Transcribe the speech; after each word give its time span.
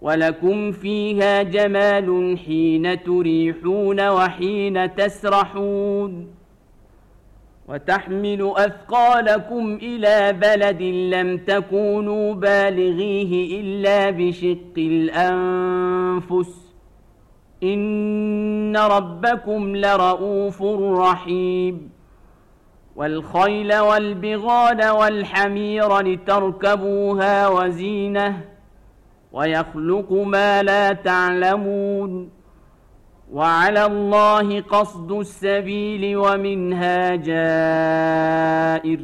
ولكم 0.00 0.72
فيها 0.72 1.42
جمال 1.42 2.38
حين 2.46 3.02
تريحون 3.02 4.08
وحين 4.08 4.94
تسرحون 4.94 6.40
وتحمل 7.68 8.52
أثقالكم 8.56 9.78
إلى 9.82 10.32
بلد 10.32 10.82
لم 10.82 11.38
تكونوا 11.38 12.34
بالغيه 12.34 13.60
إلا 13.60 14.10
بشق 14.10 14.74
الأنفس 14.78 16.70
إن 17.62 18.76
ربكم 18.76 19.76
لرؤوف 19.76 20.62
رحيم 20.82 21.90
والخيل 22.96 23.78
والبغال 23.78 24.90
والحمير 24.90 26.00
لتركبوها 26.00 27.48
وزينة 27.48 28.44
ويخلق 29.32 30.12
ما 30.12 30.62
لا 30.62 30.92
تعلمون 30.92 32.30
وعلى 33.32 33.86
الله 33.86 34.60
قصد 34.60 35.12
السبيل 35.12 36.16
ومنها 36.16 37.16
جائر 37.16 39.00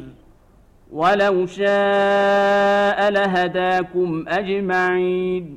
ولو 0.91 1.45
شاء 1.45 3.09
لهداكم 3.09 4.25
أجمعين 4.27 5.56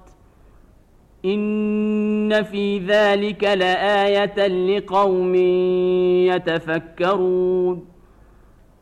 ان 1.25 2.43
في 2.43 2.79
ذلك 2.79 3.43
لايه 3.43 4.47
لقوم 4.47 5.35
يتفكرون 6.25 7.85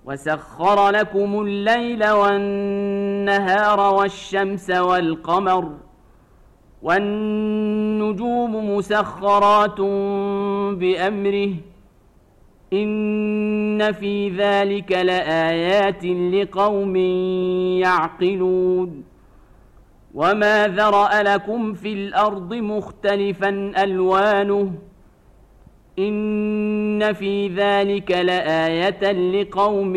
وسخر 0.06 0.90
لكم 0.90 1.42
الليل 1.42 2.10
والنهار 2.10 3.94
والشمس 3.94 4.70
والقمر 4.70 5.70
والنجوم 6.82 8.76
مسخرات 8.76 9.82
بامره 10.80 11.54
ان 12.74 13.92
في 13.92 14.30
ذلك 14.30 14.92
لايات 14.92 16.06
لقوم 16.06 16.96
يعقلون 17.76 19.04
وما 20.14 20.68
ذرا 20.68 21.24
لكم 21.24 21.74
في 21.74 21.94
الأرض 21.94 22.54
مختلفا 22.54 23.50
الوانه 23.84 24.72
ان 26.00 27.14
في 27.14 27.48
ذلك 27.48 28.12
لايه 28.12 29.12
لقوم 29.12 29.96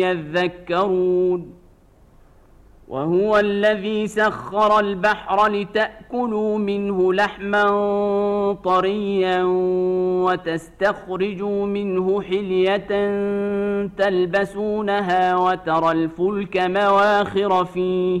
يذكرون 0.00 1.54
وهو 2.88 3.38
الذي 3.38 4.06
سخر 4.06 4.78
البحر 4.80 5.48
لتاكلوا 5.48 6.58
منه 6.58 7.12
لحما 7.12 7.64
طريا 8.64 9.42
وتستخرجوا 10.24 11.66
منه 11.66 12.22
حليه 12.22 12.86
تلبسونها 13.98 15.36
وترى 15.36 15.92
الفلك 15.92 16.56
مواخر 16.56 17.64
فيه 17.64 18.20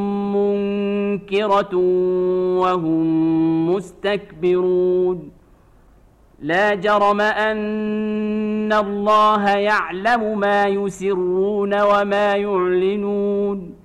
منكرة 1.11 1.75
وهم 2.59 3.75
مستكبرون. 3.75 5.31
لا 6.39 6.75
جرم 6.75 7.21
أن 7.21 8.73
الله 8.73 9.49
يعلم 9.49 10.39
ما 10.39 10.65
يسرون 10.65 11.81
وما 11.81 12.35
يعلنون. 12.35 13.75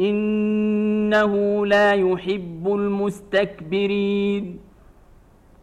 إنه 0.00 1.66
لا 1.66 1.92
يحب 1.92 2.66
المستكبرين. 2.66 4.67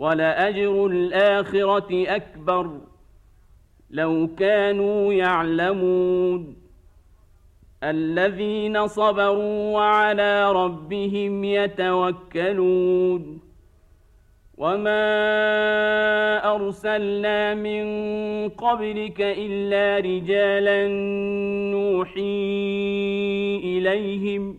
ولأجر 0.00 0.86
الآخرة 0.86 2.16
أكبر. 2.16 2.80
لو 3.90 4.28
كانوا 4.38 5.12
يعلمون 5.12 6.56
الذين 7.82 8.86
صبروا 8.86 9.74
وعلى 9.74 10.52
ربهم 10.52 11.44
يتوكلون. 11.44 13.40
وما 14.58 15.04
أرسلنا 16.54 17.54
من 17.54 17.84
قبلك 18.48 19.20
إلا 19.20 19.98
رجالا 19.98 20.88
نوحي 21.72 22.20
إليهم 23.64 24.58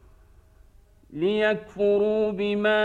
ليكفروا 1.13 2.31
بما 2.31 2.79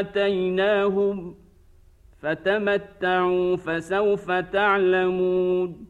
اتيناهم 0.00 1.34
فتمتعوا 2.20 3.56
فسوف 3.56 4.30
تعلمون 4.30 5.86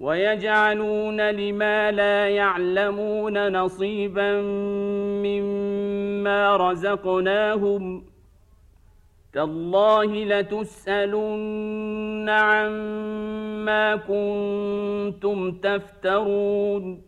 ويجعلون 0.00 1.30
لما 1.30 1.90
لا 1.90 2.28
يعلمون 2.28 3.52
نصيبا 3.52 4.40
مما 5.22 6.56
رزقناهم 6.56 8.04
تالله 9.32 10.24
لتسالن 10.24 12.28
عما 12.28 13.96
كنتم 13.96 15.52
تفترون 15.52 17.07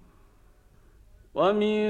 ومن 1.35 1.87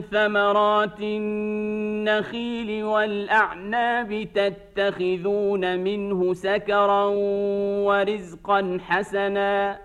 ثمرات 0.00 1.00
النخيل 1.00 2.84
والأعناب 2.84 4.28
تتخذون 4.34 5.78
منه 5.78 6.34
سكرا 6.34 7.04
ورزقا 7.84 8.78
حسنا. 8.80 9.80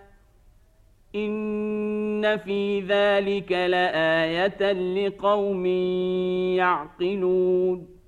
إن 1.16 2.38
في 2.38 2.80
ذلك 2.80 3.52
لآية 3.52 4.72
لقوم 4.72 5.66
يعقلون. 6.56 8.00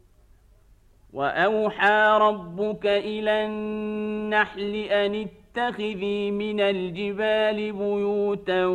وأوحى 1.14 2.18
ربك 2.22 2.86
إلى 2.86 3.46
النحل 3.46 4.76
أن 4.76 5.28
تتخذي 5.54 6.32
من 6.32 6.60
الجبال 6.60 7.72
بيوتا 7.72 8.66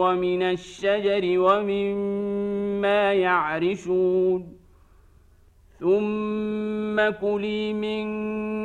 ومن 0.00 0.42
الشجر 0.42 1.38
ومما 1.38 3.12
يعرشون. 3.12 4.58
ثم 5.80 7.10
كلي 7.10 7.72
من 7.72 8.06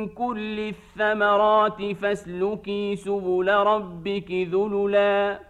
كل 0.08 0.58
الثمرات 0.58 1.82
فاسلكي 1.92 2.96
سبل 2.96 3.48
ربك 3.48 4.30
ذللا. 4.30 5.49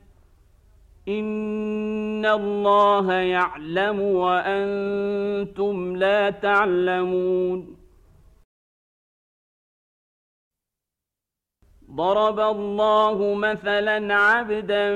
ان 1.07 2.25
الله 2.25 3.13
يعلم 3.13 4.01
وأنتم 4.01 5.95
لا 5.95 6.29
تعلمون. 6.29 7.77
ضرب 11.91 12.39
الله 12.39 13.33
مثلا 13.33 14.13
عبدا 14.13 14.95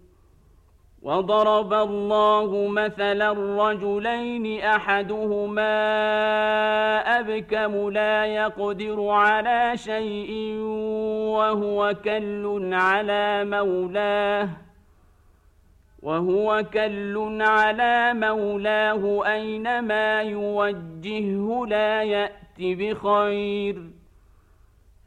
وضرب 1.03 1.73
الله 1.73 2.67
مثلا 2.67 3.31
رجلين 3.31 4.61
احدهما 4.61 5.73
ابكم 7.19 7.89
لا 7.89 8.25
يقدر 8.25 9.07
على 9.09 9.71
شيء 9.75 10.57
وهو 11.37 11.95
كل 12.03 12.69
على 12.73 13.45
مولاه 13.45 14.49
وهو 16.01 16.63
كل 16.73 17.37
على 17.41 18.13
مولاه 18.13 19.33
اينما 19.33 20.21
يوجهه 20.21 21.65
لا 21.67 22.03
يات 22.03 22.31
بخير 22.59 23.90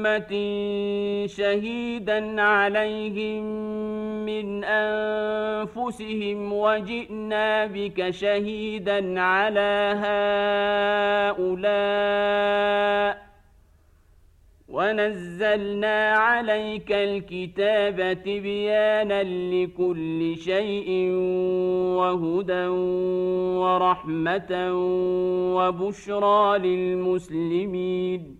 أمة 0.00 0.32
شهيدا 1.26 2.42
عليهم 2.42 3.44
من 4.24 4.64
أنفسهم 4.64 6.52
وجئنا 6.52 7.66
بك 7.66 8.10
شهيدا 8.10 9.20
على 9.20 9.94
هؤلاء 11.36 13.30
ونزلنا 14.68 16.10
عليك 16.12 16.92
الكتاب 16.92 18.22
تبيانا 18.22 19.22
لكل 19.22 20.36
شيء 20.36 21.10
وهدى 22.00 22.66
ورحمة 23.60 24.72
وبشرى 25.56 26.58
للمسلمين 26.58 28.39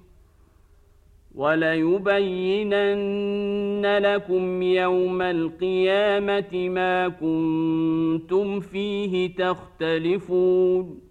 وليبينن 1.35 3.01
لكم 3.97 4.61
يوم 4.61 5.21
القيامة 5.21 6.69
ما 6.69 7.07
كنتم 7.07 8.59
فيه 8.59 9.35
تختلفون. 9.35 11.10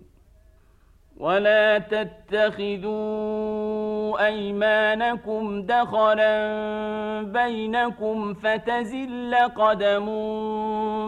ولا 1.21 1.77
تتخذوا 1.77 3.01
ايمانكم 4.25 5.61
دخلا 5.61 6.31
بينكم 7.21 8.33
فتزل 8.33 9.35
قدم 9.35 10.05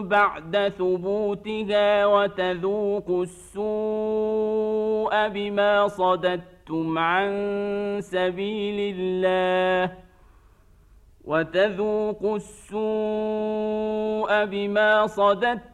بعد 0.08 0.72
ثبوتها 0.78 2.06
وتذوقوا 2.06 3.22
السوء 3.22 5.28
بما 5.28 5.88
صددتم 5.88 6.98
عن 6.98 7.30
سبيل 8.00 8.94
الله 8.98 9.92
وتذوقوا 11.24 12.36
السوء 12.36 14.44
بما 14.44 15.06
صددتم 15.06 15.73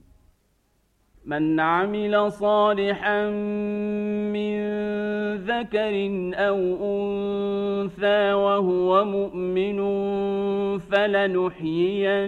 من 1.25 1.59
عمل 1.59 2.31
صالحا 2.31 3.29
من 4.33 4.61
ذكر 5.35 6.09
أو 6.35 6.57
أنثى 6.83 8.33
وهو 8.33 9.05
مؤمن 9.05 9.79
فلنحيينه 10.79 12.23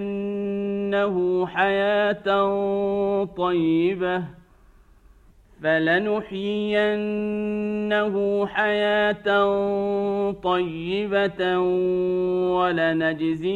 حياة 1.48 2.28
طيبة. 3.26 4.43
فلنحيينه 5.64 6.86
حياه 8.48 10.32
طيبه 10.32 11.60
ولنجزينهم 12.58 13.56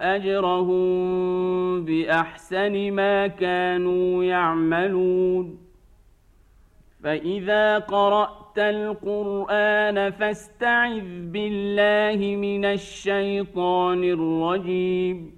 اجرهم 0.00 1.84
باحسن 1.84 2.92
ما 2.92 3.26
كانوا 3.26 4.24
يعملون 4.24 5.58
فاذا 7.02 7.78
قرات 7.78 8.58
القران 8.58 10.10
فاستعذ 10.10 11.30
بالله 11.32 12.36
من 12.36 12.64
الشيطان 12.64 14.04
الرجيم 14.04 15.37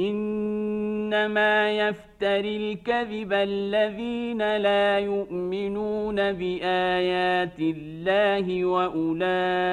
إنما 0.00 1.70
يفتري 1.70 2.72
الكذب 2.72 3.32
الذين 3.32 4.56
لا 4.56 4.98
يؤمنون 4.98 6.32
بآيات 6.32 7.58
الله 7.60 8.64
وأولئك 8.64 9.68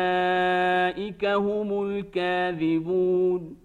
هم 1.26 1.84
الكاذبون 1.84 3.65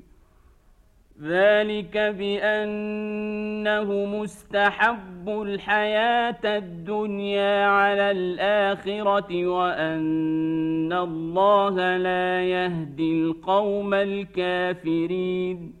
ذلك 1.23 1.97
بأنه 1.97 4.05
مستحب 4.05 5.29
الحياة 5.29 6.39
الدنيا 6.45 7.65
على 7.65 8.11
الآخرة 8.11 9.45
وأن 9.45 10.93
الله 10.93 11.97
لا 11.97 12.43
يهدي 12.43 13.23
القوم 13.23 13.93
الكافرين. 13.93 15.80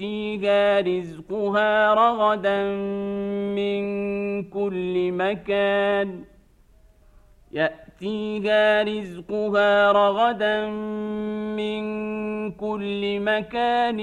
يأتيها 0.00 0.80
رزقها 0.80 1.94
رغدا 1.94 2.64
من 3.54 3.82
كل 4.42 5.12
مكان. 5.12 6.24
يأتي 7.52 7.90
يأتيها 8.00 8.82
رزقها 8.82 9.92
رغدا 9.92 10.66
من 11.56 11.82
كل 12.52 13.20
مكان 13.20 14.00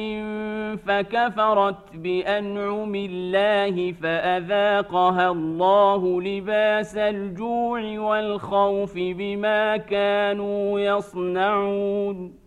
فكفرت 0.77 1.95
بأنعم 1.95 2.95
الله 2.95 3.91
فأذاقها 3.91 5.31
الله 5.31 6.21
لباس 6.21 6.97
الجوع 6.97 7.99
والخوف 7.99 8.93
بما 8.95 9.77
كانوا 9.77 10.79
يصنعون. 10.79 12.46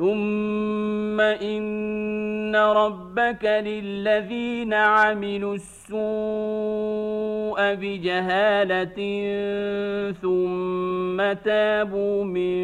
ثم 0.00 1.20
إن 1.20 2.56
ربك 2.56 3.44
للذين 3.44 4.74
عملوا 4.74 5.54
السوء 5.54 6.00
بجهالة 7.74 9.00
ثم 10.12 11.32
تابوا 11.32 12.24
من 12.24 12.60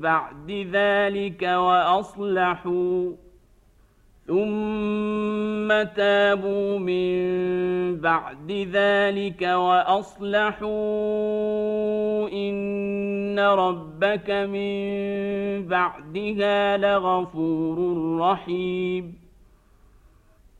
بعد 0.00 0.50
ذلك 0.72 1.42
وأصلحوا 1.42 3.12
ثم 4.30 5.68
تابوا 5.96 6.78
من 6.78 7.16
بعد 8.00 8.52
ذلك 8.72 9.42
وأصلحوا 9.42 10.68
إن 12.28 13.38
ربك 13.38 14.30
من 14.30 15.66
بعدها 15.66 16.76
لغفور 16.76 17.78
رحيم. 18.18 19.29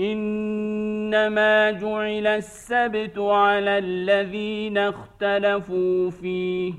إنما 0.00 1.70
جعل 1.70 2.26
السبت 2.26 3.18
على 3.18 3.78
الذين 3.78 4.78
اختلفوا 4.78 6.10
فيه 6.10 6.72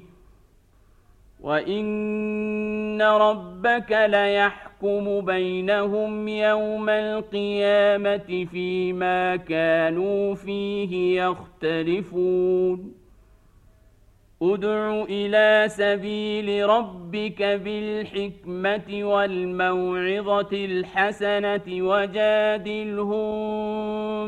وإن 1.41 3.01
ربك 3.01 3.91
ليحكم 3.91 5.21
بينهم 5.21 6.27
يوم 6.27 6.89
القيامة 6.89 8.45
فيما 8.51 9.35
كانوا 9.35 10.35
فيه 10.35 11.21
يختلفون 11.23 12.93
ادع 14.41 15.03
إلى 15.09 15.65
سبيل 15.67 16.69
ربك 16.69 17.43
بالحكمة 17.43 19.03
والموعظة 19.03 20.49
الحسنة 20.53 21.63
وجادلهم 21.67 23.27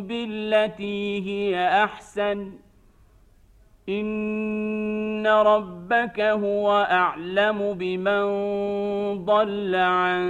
بالتي 0.07 1.29
هي 1.29 1.83
أحسن. 1.83 2.51
إن 3.89 5.27
ربك 5.27 6.19
هو 6.19 6.87
أعلم 6.91 7.73
بمن 7.73 8.25
ضل 9.25 9.75
عن 9.75 10.29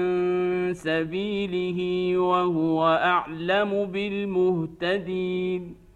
سبيله 0.74 2.18
وهو 2.18 2.88
أعلم 2.88 3.86
بالمهتدين. 3.86 5.89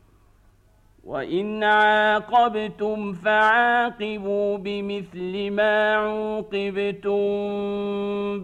وان 1.03 1.63
عاقبتم 1.63 3.13
فعاقبوا 3.13 4.57
بمثل 4.57 5.51
ما 5.51 5.93
عوقبتم 5.93 7.17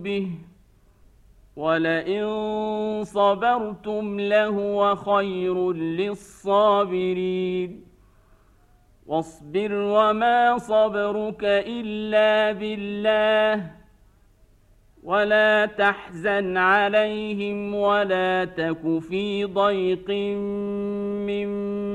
به 0.03 0.28
ولئن 1.55 2.24
صبرتم 3.03 4.20
لهو 4.20 4.95
خير 4.95 5.74
للصابرين 5.74 7.30
واصبر 9.07 9.74
وما 9.74 10.57
صبرك 10.57 11.43
الا 11.43 12.51
بالله 12.51 13.72
ولا 15.03 15.66
تحزن 15.66 16.57
عليهم 16.57 17.76
ولا 17.76 18.45
تك 18.45 18.99
في 18.99 19.45
ضيق 19.45 20.10
مما 21.30 21.89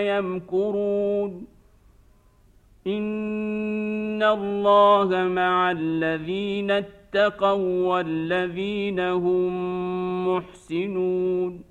يمكرون. 0.00 1.46
إن 2.86 4.22
الله 4.22 5.28
مع 5.28 5.70
الذين 5.70 6.70
اتقوا 6.70 7.86
والذين 7.86 9.00
هم 9.00 9.52
محسنون. 10.28 11.67